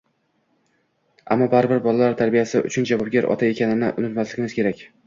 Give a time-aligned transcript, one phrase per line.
[1.35, 4.89] Ammo baribir bolalar tarbiyasi uchun javobgar ota ekanini unumasligimiz kerak